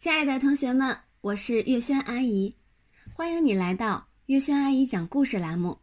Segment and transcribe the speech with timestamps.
[0.00, 2.56] 亲爱的同学们，我是月轩阿姨，
[3.12, 5.78] 欢迎你来到月轩阿姨讲故事栏目。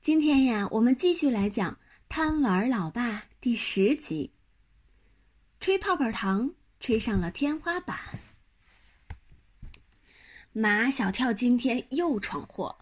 [0.00, 1.72] 今天呀，我们继续来讲
[2.08, 4.28] 《贪玩老爸》第十集。
[5.60, 7.96] 吹泡泡糖吹上了天花板，
[10.52, 12.76] 马小跳今天又闯祸，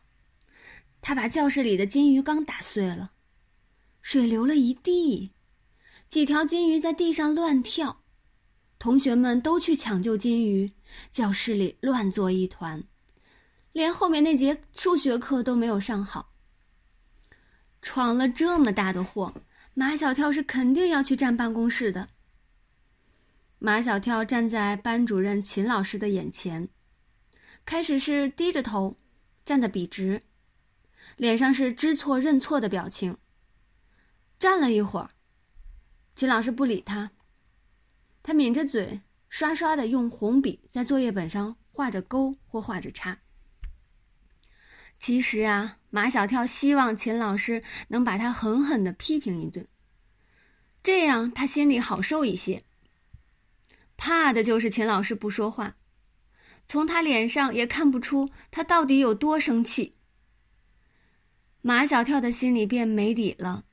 [1.02, 3.10] 他把教室里的金鱼缸打碎了，
[4.00, 5.30] 水流了一地，
[6.08, 8.00] 几条金鱼在地上乱跳。
[8.80, 10.72] 同学们都去抢救金鱼，
[11.12, 12.82] 教室里乱作一团，
[13.72, 16.32] 连后面那节数学课都没有上好。
[17.82, 19.34] 闯了这么大的祸，
[19.74, 22.08] 马小跳是肯定要去站办公室的。
[23.58, 26.66] 马小跳站在班主任秦老师的眼前，
[27.66, 28.96] 开始是低着头，
[29.44, 30.22] 站得笔直，
[31.18, 33.18] 脸上是知错认错的表情。
[34.38, 35.10] 站了一会儿，
[36.14, 37.10] 秦老师不理他。
[38.22, 43.18] 他抿着嘴，刷刷的用红笔在作业本上画着勾或画着叉。
[44.98, 49.66] 其实啊，马小跳希望秦老师能把他狠狠的批评一顿，
[50.82, 52.64] 这样他心里好受一些。
[53.96, 55.76] 怕的就是秦老师不说话，
[56.68, 59.96] 从他脸上也看不出他到底有多生气。
[61.62, 63.64] 马小跳的心里便没底了，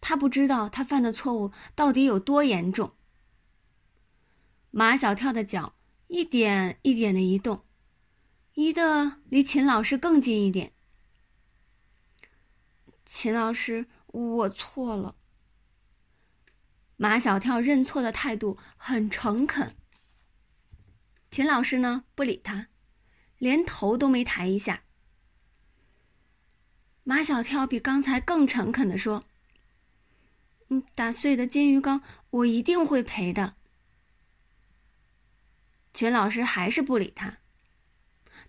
[0.00, 2.92] 他不知道他犯的错误到底有多严重。
[4.78, 5.72] 马小跳的脚
[6.06, 7.64] 一点一点的移动，
[8.52, 10.74] 移的离秦老师更近一点。
[13.06, 15.16] 秦老师，我错了。
[16.98, 19.74] 马小跳认错的态度很诚恳。
[21.30, 22.66] 秦老师呢，不理他，
[23.38, 24.82] 连头都没抬一下。
[27.02, 29.24] 马小跳比刚才更诚恳的说
[30.68, 33.56] ：“嗯，打碎的金鱼缸，我一定会赔的。”
[35.96, 37.38] 秦老师还是不理他。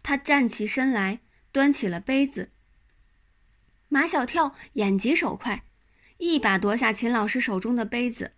[0.04, 1.22] 他站起身来，
[1.54, 2.52] 端起了杯子。
[3.88, 5.64] 马小跳眼疾手快，
[6.18, 8.34] 一把夺下秦老师手中的杯子，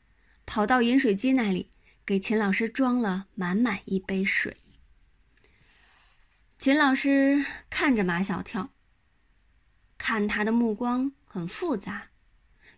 [0.45, 1.71] 跑到饮水机那里，
[2.05, 4.55] 给秦老师装了满满一杯水。
[6.59, 8.69] 秦老师看着马小跳，
[9.97, 12.09] 看他的目光很复杂，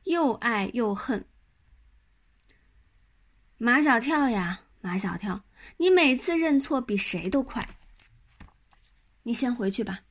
[0.06, 1.25] 又爱又恨。
[3.58, 5.42] 马小跳呀，马小跳。
[5.78, 7.66] 你每次认错比谁都快。
[9.24, 10.02] 你先回去吧。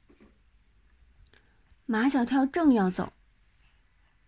[1.87, 3.13] 马小跳正要走，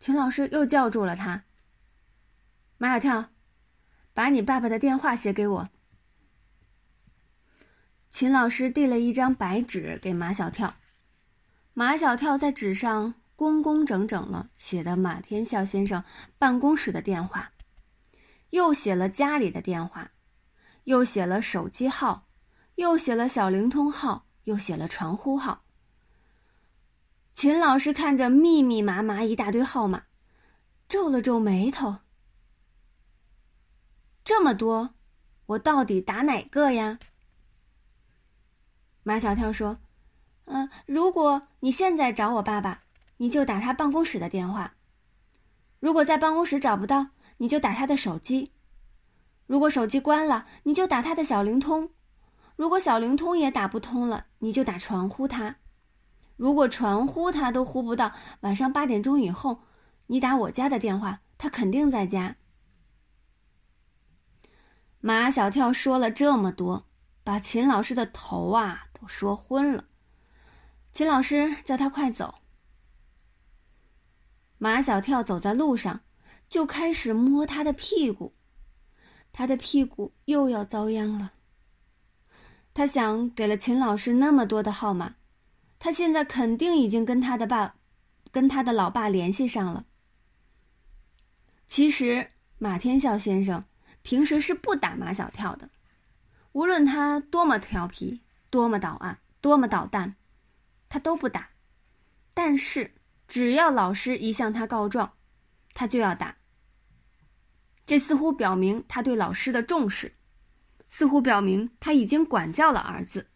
[0.00, 1.44] 秦老师又叫住了他。
[2.76, 3.31] 马小跳，
[4.12, 5.70] 把你爸爸的电话写给我。
[8.10, 10.75] 秦老师递了一张白纸给马小跳，
[11.72, 16.02] 马小跳在纸上工工整整了写的马天笑先生
[16.36, 17.52] 办公室的电话，
[18.50, 20.10] 又写了家里的电话。
[20.84, 22.26] 又写了手机号，
[22.75, 25.62] 又写了小灵通号，又写了传呼号。
[27.32, 30.04] 秦老师看着密密麻麻一大堆号码，
[30.88, 31.98] 皱了皱眉头。
[34.25, 34.94] 这么多，
[35.47, 36.99] 我到底打哪个呀？
[39.03, 39.78] 马小跳说
[40.47, 42.84] ：“嗯，如果你现在找我爸爸，
[43.16, 44.72] 你就打他办公室的电话；
[45.81, 48.53] 如果在办公室找不到，你就打他的手机。”
[49.47, 51.88] 如果手机关了，你就打他的小灵通；
[52.56, 55.54] 如果小灵通也打不通了，你就打传呼他；
[56.36, 59.60] 如果传呼他都呼不到，晚上八点钟以后，
[60.06, 62.36] 你打我家的电话，他肯定在家。
[65.00, 66.86] 马小跳说了这么多，
[67.25, 69.84] 把秦老师的头啊都说昏了。
[70.92, 72.34] 秦老师叫他快走。
[74.58, 76.00] 马小跳走在路上，
[76.48, 78.32] 就开始摸他的屁股。
[79.32, 81.32] 他的屁股又要遭殃了。
[82.75, 85.15] 他想，给了秦老师那么多的号码，
[85.78, 87.75] 他现在肯定已经跟他的爸，
[88.31, 89.84] 跟他的老爸联系上了。
[91.66, 93.62] 其实马天笑先生
[94.03, 95.69] 平时是不打马小跳的，
[96.53, 98.20] 无论他多么调皮、
[98.50, 100.14] 多么捣案、多么捣蛋，
[100.88, 101.49] 他都不打。
[102.35, 102.90] 但是
[103.28, 105.12] 只要老师一向他告状，
[105.75, 106.35] 他就要打。
[107.92, 110.10] 这似乎表明他对老师的重视，
[110.88, 113.26] 似乎表明他已经管教了儿子。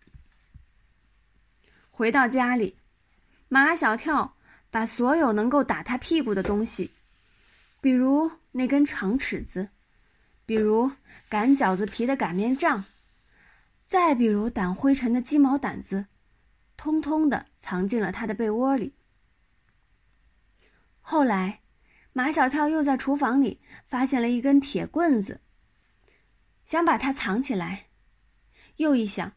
[1.91, 2.75] 回到家里，
[3.49, 4.35] 马小跳
[4.71, 6.91] 把所有能够打他屁股的东西，
[7.83, 9.69] 比如那根长尺子，
[10.47, 10.91] 比如
[11.29, 12.83] 擀饺子皮的擀面杖，
[13.87, 16.07] 再比如掸灰尘的鸡毛掸子，
[16.79, 18.95] 通通的藏进了他的被窝里。
[21.03, 21.61] 后来。
[22.17, 25.43] 马小跳又在厨房里发现了一根铁棍子，
[26.65, 27.89] 想把它藏起来，
[28.77, 29.35] 又一想，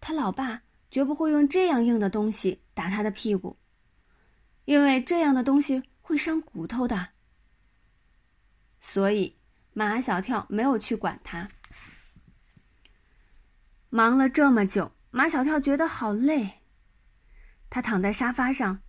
[0.00, 3.58] 他老爸绝不会用这样硬的东西打他的屁股，
[4.64, 7.10] 因为这样的东西会伤骨头的。
[8.80, 9.38] 所以
[9.74, 11.46] 马小跳没有去管他。
[13.90, 16.62] 忙了这么久，马小跳觉得好累。
[17.68, 18.80] 他躺在沙发上，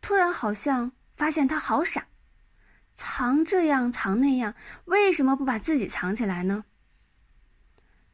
[0.00, 2.08] 突然好像发现他好傻，
[2.94, 4.54] 藏这样藏那样，
[4.84, 6.64] 为什么不把自己藏起来呢？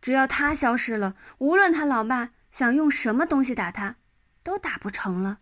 [0.00, 3.96] 只要他消失了，无论他老爸想用什么东西打他，
[4.42, 5.40] 都打不成了。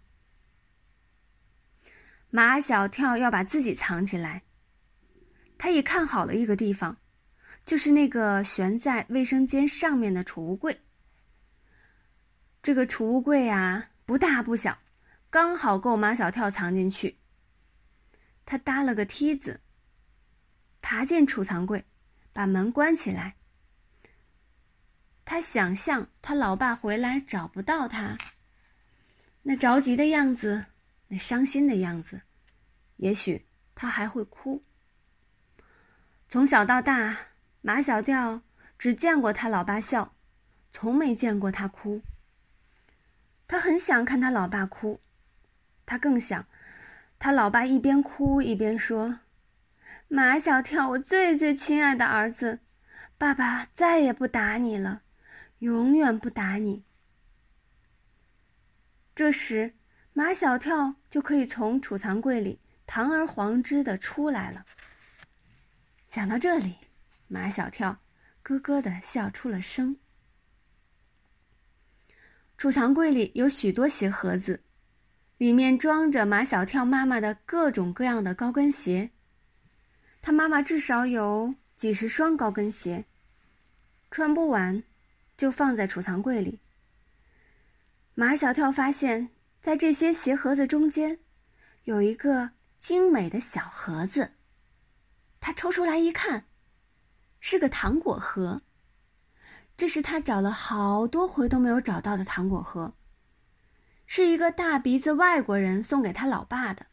[2.31, 4.43] 马小跳要把自己藏起来，
[5.59, 6.97] 他已看好了一个地方，
[7.65, 10.81] 就是那个悬在卫生间上面的储物柜。
[12.63, 14.79] 这个储物柜啊，不大不小，
[15.31, 17.19] 刚好够马小跳藏进去。
[18.47, 19.61] 他搭了个梯子，
[20.81, 21.85] 爬进储藏柜，
[22.33, 23.37] 把门关起来。
[25.25, 28.17] 他想象他老爸回来找不到他，
[29.43, 30.65] 那着急的样子，
[31.09, 32.23] 那伤心的样子，
[32.97, 33.45] 也许
[33.75, 34.63] 他还会哭。
[36.29, 37.17] 从小到大，
[37.61, 38.41] 马小跳
[38.79, 40.15] 只见过他老爸笑，
[40.71, 42.01] 从没见过他哭。
[43.49, 45.01] 他很想看他老爸哭，
[45.85, 46.47] 他更想
[47.27, 49.19] 他老爸一边哭一边说
[50.07, 52.61] ：“马小跳，我最最亲爱的儿子，
[53.19, 55.03] 爸爸再也不打你了。”
[55.59, 56.85] 永远不打你。
[59.13, 59.75] 这时，
[60.13, 64.65] 马小跳就可以从储藏柜里堂而皇之的出来了。
[66.07, 66.77] 想到这里，
[67.27, 67.99] 马小跳
[68.45, 69.97] 咯咯的笑出了声。
[72.57, 74.63] 储藏柜里有许多鞋盒子，
[75.39, 79.11] 里面装着马小跳妈妈的各种各样的高跟鞋。
[80.21, 83.05] 他妈妈至少有几十双高跟鞋，
[84.11, 84.83] 穿不完。
[85.37, 86.61] 就放在储藏柜里。
[88.15, 89.29] 马小跳发现，
[89.61, 91.19] 在这些鞋盒子中间，
[91.85, 94.33] 有一个精美的小盒子。
[95.39, 96.47] 他抽出来一看，
[97.39, 98.63] 是个糖果盒。
[99.77, 102.95] 这是他找了好多回都没有找到的糖果盒，
[104.07, 106.87] 是一个大鼻子外国人送给他老爸的。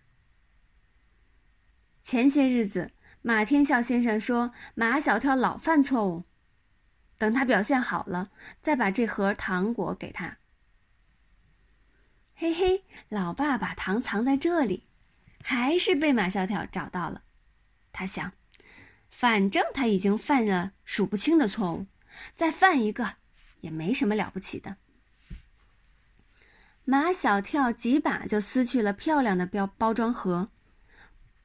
[2.01, 6.23] 前些日子，马天笑先生说马小跳老犯错误。
[7.17, 8.31] 等他表现好了，
[8.61, 10.37] 再把这盒糖果给他。
[12.35, 14.87] 嘿嘿，老爸把糖藏在这里，
[15.41, 17.23] 还是被马小跳找到了。
[17.93, 18.33] 他想，
[19.09, 21.85] 反正他已经犯了数不清的错误，
[22.35, 23.15] 再犯一个
[23.61, 24.75] 也没什么了不起的。
[26.85, 30.49] 马小跳几把就撕去了漂亮的标包装盒，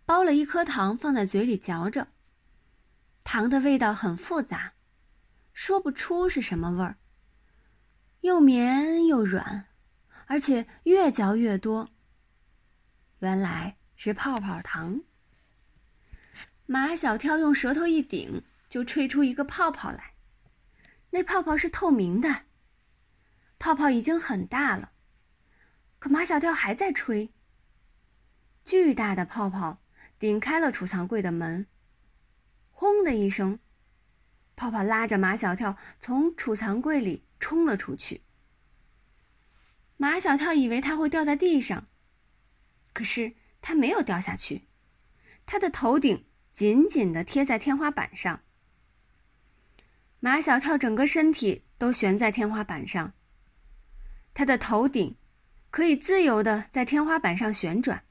[0.04, 2.08] 包了一颗糖放在嘴里嚼着，
[3.22, 4.72] 糖的味道很复杂。
[5.52, 6.96] 说不出是什么味儿，
[8.20, 9.64] 又绵又软，
[10.26, 11.88] 而且越嚼越多。
[13.20, 15.00] 原来是泡泡糖。
[16.66, 20.14] 马小跳用舌头一顶，就吹出一个泡泡来。
[21.10, 22.42] 那泡泡是透明的，
[23.58, 24.92] 泡泡已经很大了，
[25.98, 27.30] 可马小跳还在吹。
[28.64, 29.78] 巨大的泡泡
[30.18, 31.66] 顶开了储藏柜的门，
[32.70, 33.58] 轰的一声。
[34.54, 38.22] 泡泡拉着马小跳从储藏柜里冲了出去。
[39.96, 41.86] 马小跳以为他会掉在地上，
[42.92, 44.68] 可是他没有掉下去，
[45.46, 48.40] 他的头顶紧紧的贴在天花板上。
[50.20, 53.12] 马小跳整个身体都悬在天花板上，
[54.34, 55.16] 他的头顶
[55.70, 58.02] 可以自由的在天花板上旋转，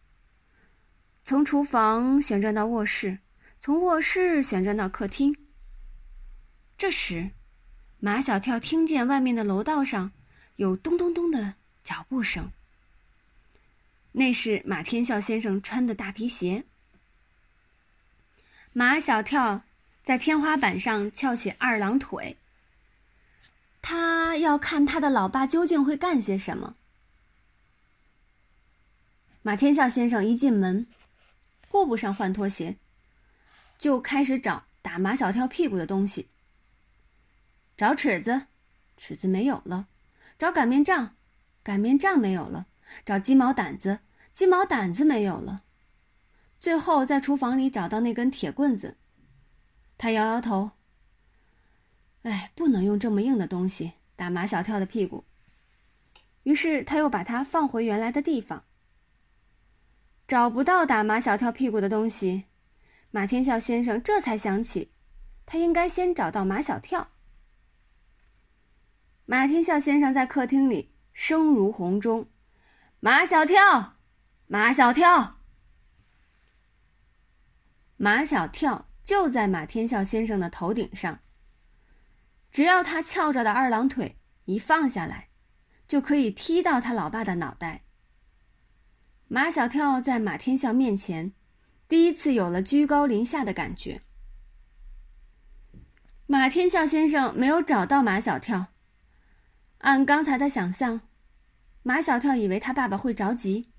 [1.26, 3.20] 从厨房旋转到卧室，
[3.60, 5.36] 从卧室旋转到客厅。
[6.78, 7.32] 这时，
[8.00, 10.12] 马小跳听见外面的楼道上
[10.58, 12.52] 有咚咚咚的脚步声。
[14.12, 16.64] 那是马天笑先生穿的大皮鞋。
[18.74, 19.64] 马小跳
[20.04, 22.38] 在天花板上翘起二郎腿。
[23.82, 26.76] 他要看他的老爸究竟会干些什么。
[29.48, 30.86] 马天笑先生一进门，
[31.70, 32.76] 顾不上换拖鞋，
[33.78, 36.28] 就开始找打马小跳屁股的东西。
[37.78, 38.48] 找尺子，
[38.98, 39.86] 尺子没有了；
[40.38, 41.16] 找擀面杖，
[41.64, 42.66] 擀面杖没有了；
[43.06, 44.02] 找鸡毛掸子，
[44.34, 45.64] 鸡毛掸子没有了。
[46.60, 48.98] 最后在厨房里找到那根铁棍子，
[49.98, 50.72] 他摇摇头。
[52.24, 55.24] 哎，不能用这么硬的东西打马小跳的屁股。
[56.44, 58.66] 于是他又把它放回原来的地方。
[60.28, 62.44] 找不到打马小跳屁股的东西，
[63.12, 64.92] 马天笑先生这才想起，
[65.46, 67.12] 他应该先找到马小跳。
[69.26, 72.30] 马天笑先生在客厅里声如洪钟
[73.00, 73.96] ：“马小跳，
[74.48, 75.38] 马小跳，
[77.96, 81.20] 马小跳！”就在马天笑先生的头顶上。
[82.52, 85.30] 只要他翘着的二郎腿一放下来，
[85.88, 87.87] 就可以踢到他老爸的脑袋。
[89.30, 91.34] 马小跳在马天笑面前，
[91.88, 94.02] 第一次有了居高临下的感觉。
[96.26, 98.68] 马天笑先生没有找到马小跳。
[99.80, 101.02] 按刚才的想象，
[101.84, 103.70] 马小跳以为他爸爸会着急，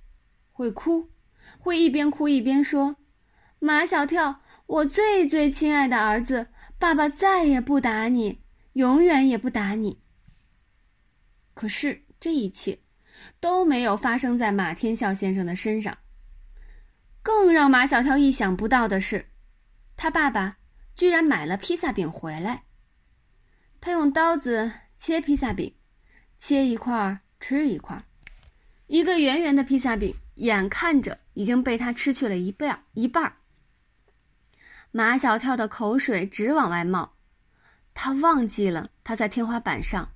[0.53, 1.11] 会哭，
[1.59, 2.97] 会一边哭一边说
[3.59, 8.43] ：“马小跳。”我最最亲爱的儿子，爸爸再也不打你，
[8.75, 10.03] 永远也不打你。
[11.55, 12.81] 可是这一切
[13.41, 15.99] 都没有发生在马天笑先生的身上。
[17.23, 19.29] 更让马小跳意想不到的是，
[19.97, 20.59] 他爸爸
[20.95, 22.65] 居然买了披萨饼回来。
[23.81, 25.75] 他用刀子切披萨饼，
[26.39, 28.03] 切一块儿吃一块儿，
[28.87, 33.37] 一个圆圆的披萨饼，眼看着已经被他吃去了一半一半儿。
[34.91, 37.13] 马小跳的口水直往外冒，
[37.93, 40.13] 他忘记了他在天花板上，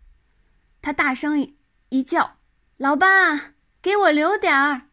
[0.81, 1.55] 他大声
[1.91, 2.39] 一叫
[2.83, 4.89] ：“老爸，给我留点儿。”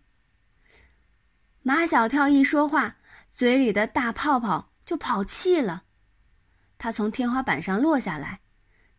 [1.63, 2.97] 马小跳一说话，
[3.31, 5.85] 嘴里的大泡泡就跑气了，
[6.77, 8.41] 他从天花板上落下来，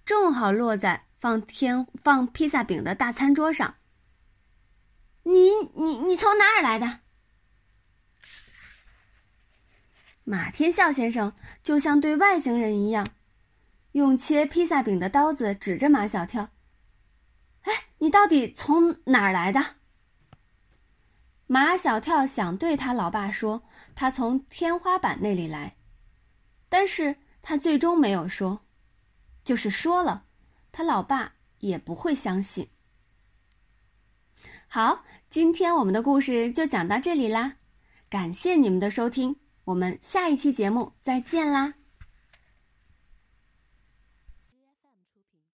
[0.04, 3.76] 正好落在放天放披萨饼的大餐桌上。
[5.22, 6.98] 你你你从哪儿来的？
[10.24, 11.32] 马天笑先生
[11.62, 13.06] 就像对外星人一样，
[13.92, 16.50] 用切披萨饼的刀子指着马小跳：“，
[18.00, 19.76] 你到底从哪儿来的？”
[21.48, 23.62] 马小跳想对他老爸说
[23.94, 25.74] 他从天花板那里来，
[26.68, 28.60] 但是他最终没有说，
[29.42, 30.26] 就是说了，
[30.70, 32.68] 他老爸也不会相信。
[34.68, 37.56] 好，今天我们的故事就讲到这里啦，
[38.08, 39.34] 感谢你们的收听。
[39.64, 41.74] 我们下一期节目再见啦！